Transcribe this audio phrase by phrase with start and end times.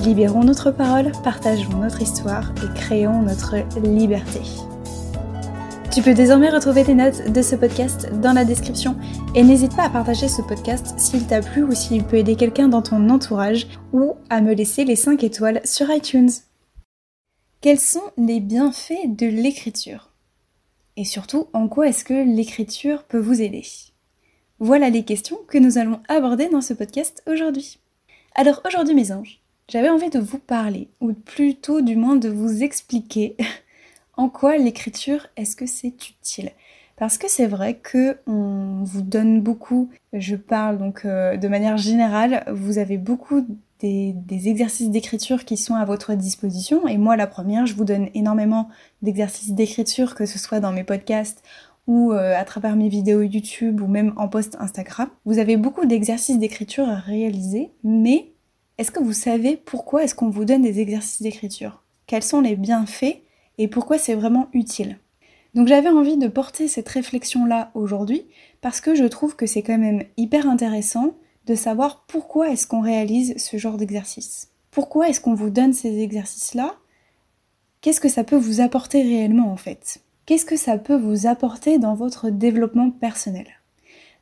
[0.00, 4.40] Libérons notre parole, partageons notre histoire et créons notre liberté.
[5.92, 8.96] Tu peux désormais retrouver tes notes de ce podcast dans la description
[9.34, 12.68] et n'hésite pas à partager ce podcast s'il t'a plu ou s'il peut aider quelqu'un
[12.68, 16.30] dans ton entourage ou à me laisser les 5 étoiles sur iTunes.
[17.60, 20.10] Quels sont les bienfaits de l'écriture?
[20.96, 23.64] Et surtout, en quoi est-ce que l'écriture peut vous aider?
[24.60, 27.80] Voilà les questions que nous allons aborder dans ce podcast aujourd'hui.
[28.36, 32.62] Alors aujourd'hui mes anges, j'avais envie de vous parler, ou plutôt du moins de vous
[32.62, 33.36] expliquer
[34.16, 36.50] en quoi l'écriture est-ce que c'est utile?
[36.96, 41.76] Parce que c'est vrai que on vous donne beaucoup, je parle donc euh, de manière
[41.76, 43.46] générale, vous avez beaucoup
[43.80, 46.88] des, exercices d'écriture qui sont à votre disposition.
[46.88, 48.68] Et moi, la première, je vous donne énormément
[49.02, 51.42] d'exercices d'écriture, que ce soit dans mes podcasts
[51.86, 55.08] ou euh, à travers mes vidéos YouTube ou même en post Instagram.
[55.24, 58.32] Vous avez beaucoup d'exercices d'écriture à réaliser, mais
[58.78, 61.82] est-ce que vous savez pourquoi est-ce qu'on vous donne des exercices d'écriture?
[62.06, 63.22] Quels sont les bienfaits
[63.58, 64.98] et pourquoi c'est vraiment utile?
[65.54, 68.26] Donc j'avais envie de porter cette réflexion-là aujourd'hui
[68.60, 71.14] parce que je trouve que c'est quand même hyper intéressant
[71.46, 74.50] de savoir pourquoi est-ce qu'on réalise ce genre d'exercice.
[74.70, 76.76] Pourquoi est-ce qu'on vous donne ces exercices-là?
[77.80, 80.02] Qu'est-ce que ça peut vous apporter réellement en fait?
[80.24, 83.46] Qu'est-ce que ça peut vous apporter dans votre développement personnel?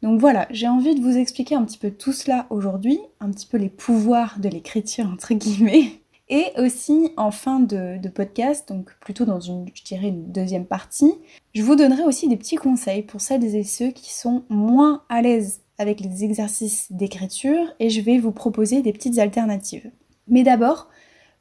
[0.02, 3.46] Donc voilà, j'ai envie de vous expliquer un petit peu tout cela aujourd'hui, un petit
[3.46, 5.90] peu les pouvoirs de l'écriture entre guillemets.
[6.28, 11.14] Et aussi en fin de, podcast, donc plutôt dans une, je dirais, une deuxième partie,
[11.54, 15.22] je vous donnerai aussi des petits conseils pour celles et ceux qui sont moins à
[15.22, 19.88] l'aise avec les exercices d'écriture et je vais vous proposer des petites alternatives.
[20.26, 20.88] Mais d'abord,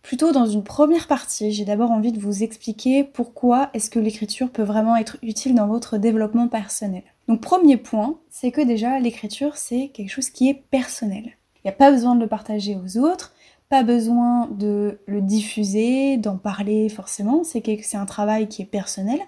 [0.03, 4.51] plutôt dans une première partie, j'ai d'abord envie de vous expliquer pourquoi est-ce que l'écriture
[4.51, 7.01] peut vraiment être utile dans votre développement personnel.
[7.27, 11.23] Donc premier point, c'est que déjà l'écriture c'est quelque chose qui est personnel.
[11.23, 13.33] Il n'y a pas besoin de le partager aux autres,
[13.69, 19.19] pas besoin de le diffuser, d'en parler forcément, c'est un travail qui est personnel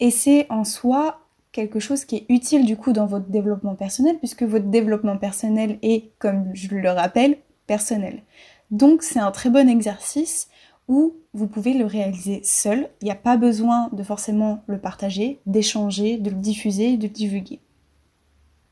[0.00, 1.20] et c'est en soi
[1.52, 5.78] quelque chose qui est utile du coup dans votre développement personnel puisque votre développement personnel
[5.82, 8.22] est, comme je le rappelle, personnel.
[8.70, 10.48] Donc c'est un très bon exercice
[10.88, 12.90] où vous pouvez le réaliser seul.
[13.00, 17.12] Il n'y a pas besoin de forcément le partager, d'échanger, de le diffuser, de le
[17.12, 17.60] divulguer.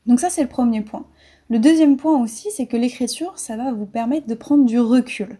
[0.05, 1.05] Donc ça c'est le premier point.
[1.51, 5.37] Le deuxième point aussi, c'est que l'écriture, ça va vous permettre de prendre du recul.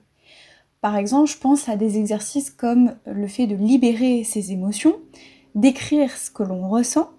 [0.82, 4.96] Par exemple, je pense à des exercices comme le fait de libérer ses émotions,
[5.56, 7.12] d'écrire ce que l'on ressent.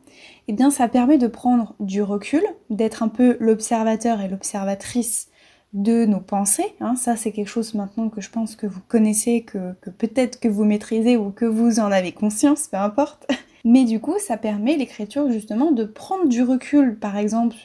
[0.46, 5.28] Eh bien, ça permet de prendre du recul, d'être un peu l'observateur et l'observatrice
[5.72, 6.74] de nos pensées.
[6.80, 6.96] Hein.
[6.96, 10.64] Ça, c'est quelque chose maintenant que je pense que vous connaissez, que, peut-être que vous
[10.64, 13.26] maîtrisez ou que vous en avez conscience, peu importe.
[13.64, 16.98] Mais du coup, ça permet l'écriture justement de prendre du recul.
[16.98, 17.56] Par exemple,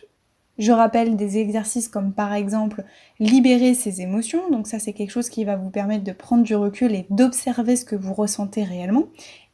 [0.57, 2.83] je rappelle des exercices comme par exemple
[3.19, 4.49] libérer ses émotions.
[4.49, 7.75] Donc ça, c'est quelque chose qui va vous permettre de prendre du recul et d'observer
[7.75, 9.05] ce que vous ressentez réellement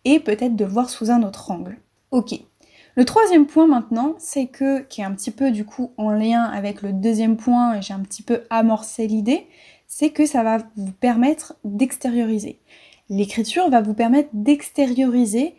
[0.05, 1.77] et peut-être de voir sous un autre angle.
[2.11, 2.35] Ok,
[2.95, 6.43] le troisième point maintenant, c'est que, qui est un petit peu du coup en lien
[6.43, 9.47] avec le deuxième point, et j'ai un petit peu amorcé l'idée,
[9.87, 12.59] c'est que ça va vous permettre d'extérioriser.
[13.09, 15.55] L'écriture va vous permettre d'extérioriser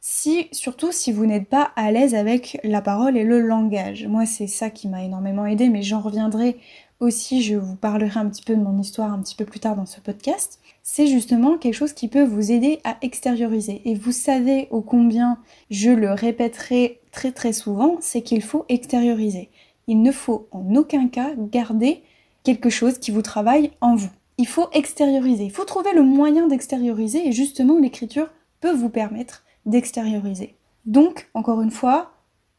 [0.00, 4.06] si, surtout si vous n'êtes pas à l'aise avec la parole et le langage.
[4.06, 6.58] Moi, c'est ça qui m'a énormément aidé, mais j'en reviendrai
[7.04, 9.76] aussi, je vous parlerai un petit peu de mon histoire un petit peu plus tard
[9.76, 13.80] dans ce podcast c'est justement quelque chose qui peut vous aider à extérioriser.
[13.86, 15.38] Et vous savez au combien
[15.70, 19.48] je le répéterai très très souvent, c'est qu'il faut extérioriser.
[19.88, 22.02] Il ne faut en aucun cas garder
[22.44, 24.10] quelque chose qui vous travaille en vous.
[24.36, 25.44] Il faut extérioriser.
[25.44, 28.28] Il faut trouver le moyen d'extérioriser et justement l'écriture
[28.60, 30.54] peut vous permettre d'extérioriser.
[30.84, 32.12] Donc, encore une fois,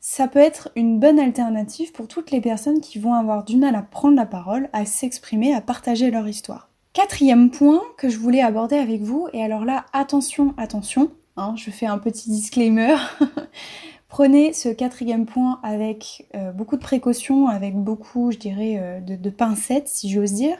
[0.07, 3.73] ça peut être une bonne alternative pour toutes les personnes qui vont avoir du mal
[3.73, 6.69] à prendre la parole, à s'exprimer, à partager leur histoire.
[6.93, 11.71] Quatrième point que je voulais aborder avec vous, et alors là, attention, attention, hein, je
[11.71, 12.95] fais un petit disclaimer.
[14.07, 19.29] Prenez ce quatrième point avec euh, beaucoup de précautions, avec beaucoup, je dirais, euh, de,
[19.31, 20.59] pincettes, si j'ose dire.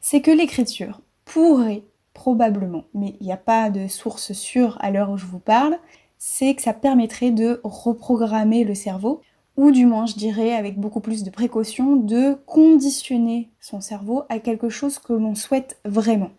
[0.00, 1.82] C'est que l'écriture pourrait
[2.12, 5.80] probablement, mais il n'y a pas de source sûre à l'heure où je vous parle,
[6.26, 9.20] c'est que ça permettrait de reprogrammer le cerveau
[9.58, 14.38] ou du moins je dirais avec beaucoup plus de précaution, de conditionner son cerveau à
[14.38, 16.30] quelque chose que l'on souhaite vraiment.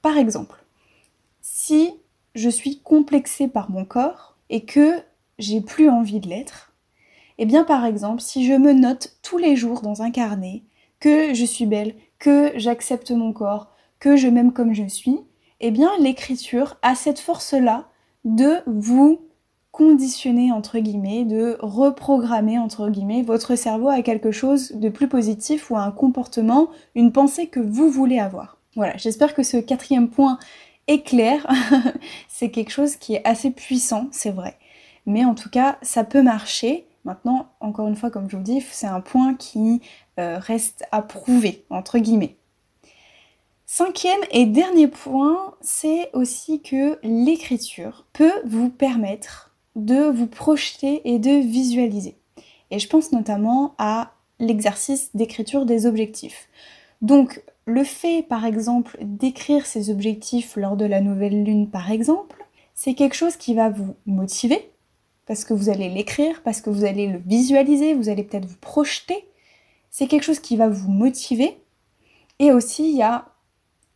[0.00, 0.64] Par exemple,
[1.40, 1.90] si
[2.36, 5.02] je suis complexée par mon corps et que
[5.40, 6.72] j'ai plus envie de l'être,
[7.38, 10.62] eh bien par exemple, si je me note tous les jours dans un carnet
[11.00, 15.18] que je suis belle, que j'accepte mon corps, que je m'aime comme je suis,
[15.58, 17.89] eh bien l'écriture a cette force-là
[18.24, 19.20] de vous
[19.72, 25.70] conditionner entre guillemets, de reprogrammer entre guillemets votre cerveau à quelque chose de plus positif
[25.70, 28.58] ou à un comportement, une pensée que vous voulez avoir.
[28.76, 30.38] Voilà, j'espère que ce quatrième point
[30.86, 31.46] est clair.
[32.28, 34.56] c'est quelque chose qui est assez puissant, c'est vrai.
[35.06, 36.86] Mais en tout cas, ça peut marcher.
[37.04, 39.80] Maintenant, encore une fois, comme je vous dis, c'est un point qui
[40.18, 42.36] euh, reste à prouver, entre guillemets.
[43.72, 51.20] Cinquième et dernier point, c'est aussi que l'écriture peut vous permettre de vous projeter et
[51.20, 52.16] de visualiser.
[52.72, 56.48] Et je pense notamment à l'exercice d'écriture des objectifs.
[57.00, 62.44] Donc le fait par exemple d'écrire ces objectifs lors de la nouvelle lune par exemple,
[62.74, 64.72] c'est quelque chose qui va vous motiver,
[65.26, 68.58] parce que vous allez l'écrire, parce que vous allez le visualiser, vous allez peut-être vous
[68.60, 69.28] projeter.
[69.90, 71.56] C'est quelque chose qui va vous motiver.
[72.40, 73.29] Et aussi, il y a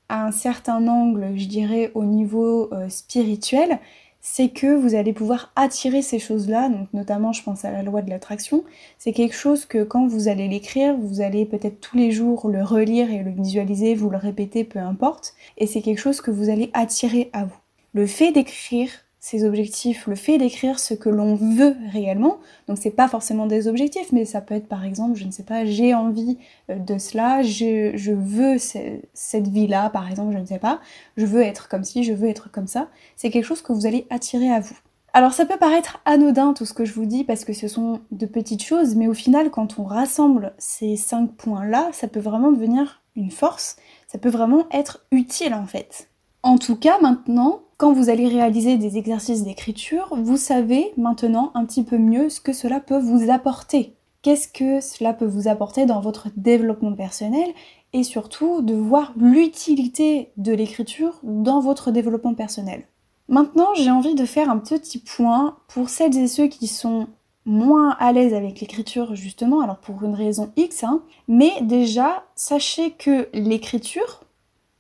[0.09, 3.79] un certain angle, je dirais, au niveau euh, spirituel,
[4.27, 8.01] c'est que vous allez pouvoir attirer ces choses-là, donc notamment je pense à la loi
[8.01, 8.65] de l'attraction,
[8.99, 12.62] c'est quelque chose que quand vous allez l'écrire, vous allez peut-être tous les jours le
[12.62, 16.49] relire et le visualiser, vous le répéter, peu importe, et c'est quelque chose que vous
[16.49, 17.59] allez attirer à vous.
[17.93, 18.91] Le fait d'écrire
[19.25, 22.41] ses objectifs, le fait d'écrire ce que l'on veut réellement.
[22.69, 25.44] Donc c'est pas forcément des objectifs, mais ça peut être par exemple, je ne sais
[25.44, 26.37] pas, j'ai envie
[26.69, 30.79] euh, de cela, je, veux cette vie-là, par exemple, je ne sais pas,
[31.17, 32.88] je veux être comme ci, je veux être comme ça.
[33.17, 34.76] C'est quelque chose que vous allez attirer à vous.
[35.15, 38.03] Alors ça peut paraître anodin tout ce que je vous dis parce que ce sont
[38.11, 42.53] de petites choses, mais au final quand on rassemble ces cinq points-là, ça peut vraiment
[42.53, 46.11] devenir une force, ça peut vraiment être utile en fait.
[46.44, 51.64] En tout cas maintenant, quand vous allez réaliser des exercices d'écriture, vous savez maintenant un
[51.64, 53.94] petit peu mieux ce que cela peut vous apporter.
[54.20, 57.49] Qu'est-ce que cela peut vous apporter dans votre développement personnel
[57.94, 62.82] et surtout de voir l'utilité de l'écriture dans votre développement personnel.
[63.29, 67.06] Maintenant, j'ai envie de faire un petit point pour celles et ceux qui sont
[67.46, 72.91] moins à l'aise avec l'écriture justement, alors pour une raison X, hein, mais déjà, sachez
[72.91, 74.25] que l'écriture,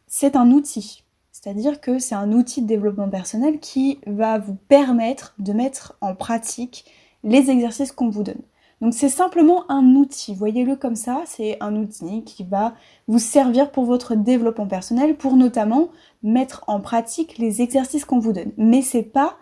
[0.06, 1.03] c'est un outil.
[1.44, 6.14] C'est-à-dire que c'est un outil de développement personnel qui va vous permettre de mettre en
[6.14, 6.86] pratique
[7.22, 8.40] les exercices qu'on vous donne.
[8.80, 12.72] Donc c'est simplement un outil, voyez-le comme ça, c'est un outil qui va
[13.08, 15.90] vous servir pour votre développement personnel, pour notamment
[16.22, 18.52] mettre en pratique les exercices qu'on vous donne.
[18.56, 19.36] Mais c'est pas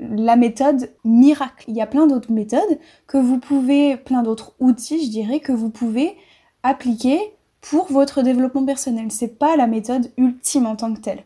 [0.00, 1.66] la méthode miracle.
[1.68, 5.52] Il y a plein d'autres méthodes que vous pouvez, plein d'autres outils, je dirais, que
[5.52, 6.16] vous pouvez
[6.62, 7.20] appliquer
[7.60, 9.10] pour votre développement personnel.
[9.10, 11.24] C'est pas la méthode ultime en tant que telle.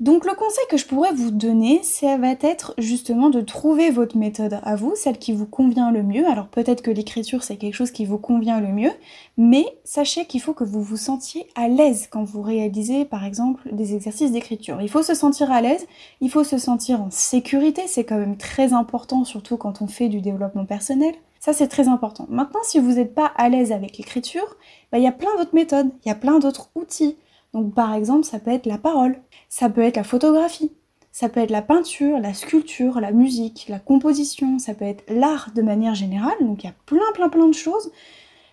[0.00, 4.16] Donc le conseil que je pourrais vous donner, ça va être justement de trouver votre
[4.16, 6.26] méthode à vous, celle qui vous convient le mieux.
[6.26, 8.92] Alors peut-être que l'écriture c'est quelque chose qui vous convient le mieux,
[9.36, 13.68] mais sachez qu'il faut que vous vous sentiez à l'aise quand vous réalisez par exemple
[13.72, 14.80] des exercices d'écriture.
[14.80, 15.86] Il faut se sentir à l'aise,
[16.22, 20.08] il faut se sentir en sécurité, c'est quand même très important surtout quand on fait
[20.08, 21.14] du développement personnel.
[21.40, 22.26] Ça, c'est très important.
[22.28, 24.56] Maintenant, si vous n'êtes pas à l'aise avec l'écriture,
[24.92, 27.16] bah, il y a plein d'autres méthodes, il y a plein d'autres outils.
[27.54, 29.18] Donc, par exemple, ça peut être la parole,
[29.48, 30.70] ça peut être la photographie,
[31.12, 35.50] ça peut être la peinture, la sculpture, la musique, la composition, ça peut être l'art
[35.54, 36.36] de manière générale.
[36.42, 37.90] Donc, il y a plein, plein, plein de choses.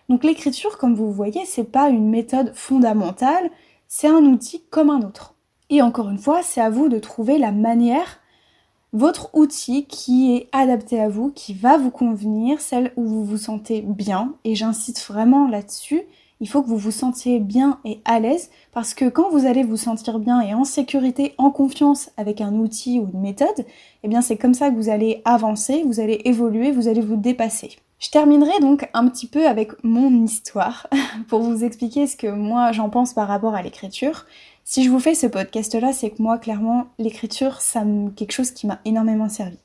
[0.08, 3.50] Donc, l'écriture, comme vous voyez, c'est pas une méthode fondamentale,
[3.86, 5.34] c'est un outil comme un autre.
[5.68, 8.18] Et encore une fois, c'est à vous de trouver la manière
[8.98, 13.36] votre outil qui est adapté à vous, qui va vous convenir, celle où vous vous
[13.36, 14.34] sentez bien.
[14.44, 16.02] Et j'insiste vraiment là-dessus.
[16.40, 19.62] Il faut que vous vous sentiez bien et à l'aise parce que quand vous allez
[19.62, 23.66] vous sentir bien et en sécurité, en confiance avec un outil ou une méthode,
[24.02, 27.16] eh bien c'est comme ça que vous allez avancer, vous allez évoluer, vous allez vous
[27.16, 27.76] dépasser.
[27.98, 30.86] Je terminerai donc un petit peu avec mon histoire
[31.28, 34.24] pour vous expliquer ce que moi j'en pense par rapport à l'écriture
[34.70, 37.80] si je vous fais ce podcast-là, c'est que moi, clairement, l'écriture, c'est
[38.14, 39.56] quelque chose qui m'a énormément servi.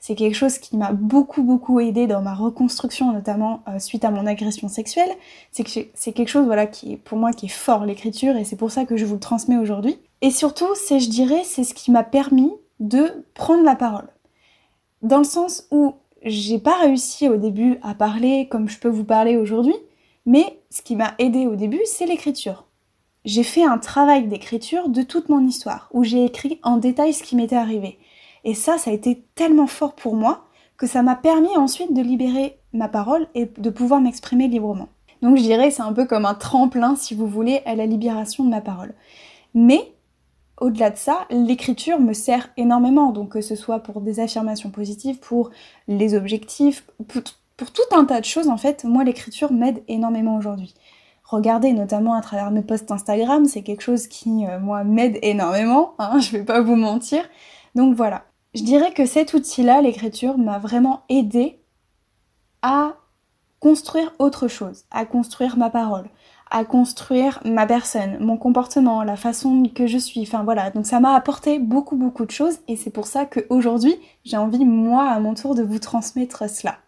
[0.00, 4.10] C'est quelque chose qui m'a beaucoup beaucoup aidé dans ma reconstruction, notamment euh, suite à
[4.10, 5.10] mon agression sexuelle.
[5.52, 8.42] C'est que c'est quelque chose voilà qui est pour moi qui est fort l'écriture et
[8.42, 10.00] c'est pour ça que je vous le transmets aujourd'hui.
[10.22, 12.50] Et surtout, c'est je dirais c'est ce qui m'a permis
[12.80, 14.08] de prendre la parole.
[15.02, 19.04] Dans le sens où j'ai pas réussi au début à parler comme je peux vous
[19.04, 19.76] parler aujourd'hui,
[20.26, 22.67] mais ce qui m'a aidé au début, c'est l'écriture
[23.24, 27.22] j'ai fait un travail d'écriture de toute mon histoire, où j'ai écrit en détail ce
[27.22, 27.98] qui m'était arrivé.
[28.44, 30.44] Et ça, ça a été tellement fort pour moi
[30.76, 34.88] que ça m'a permis ensuite de libérer ma parole et de pouvoir m'exprimer librement.
[35.22, 38.44] Donc je dirais c'est un peu comme un tremplin, si vous voulez, à la libération
[38.44, 38.94] de ma parole.
[39.54, 39.92] Mais
[40.60, 45.18] au-delà de ça, l'écriture me sert énormément, donc que ce soit pour des affirmations positives,
[45.18, 45.50] pour
[45.86, 47.22] les objectifs, pour,
[47.72, 50.74] tout un tas de choses en fait, moi l'écriture m'aide énormément aujourd'hui.
[51.28, 55.94] Regardez notamment à travers mes posts Instagram, c'est quelque chose qui euh, moi m'aide énormément,
[55.98, 57.22] hein, je vais pas vous mentir.
[57.74, 61.60] Donc voilà, je dirais que cet outil-là, l'écriture, m'a vraiment aidé
[62.62, 62.94] à
[63.60, 66.08] construire autre chose, à construire ma parole,
[66.50, 70.22] à construire ma personne, mon comportement, la façon que je suis.
[70.22, 73.96] Enfin voilà, donc ça m'a apporté beaucoup beaucoup de choses et c'est pour ça qu'aujourd'hui
[74.24, 76.78] j'ai envie moi à mon tour de vous transmettre cela.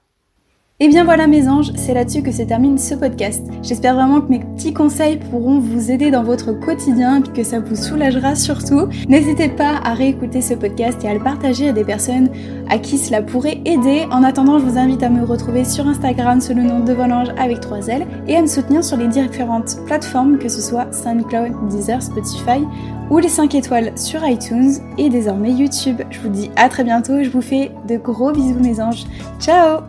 [0.83, 3.47] Et bien voilà mes anges, c'est là-dessus que se termine ce podcast.
[3.63, 7.61] J'espère vraiment que mes petits conseils pourront vous aider dans votre quotidien et que ça
[7.61, 8.89] vous soulagera surtout.
[9.07, 12.31] N'hésitez pas à réécouter ce podcast et à le partager à des personnes
[12.71, 14.07] à qui cela pourrait aider.
[14.11, 17.29] En attendant, je vous invite à me retrouver sur Instagram sous le nom de Volange
[17.37, 21.69] avec 3 L et à me soutenir sur les différentes plateformes que ce soit SoundCloud,
[21.69, 22.65] Deezer, Spotify
[23.11, 26.01] ou les 5 étoiles sur iTunes et désormais YouTube.
[26.09, 29.05] Je vous dis à très bientôt et je vous fais de gros bisous mes anges.
[29.39, 29.81] Ciao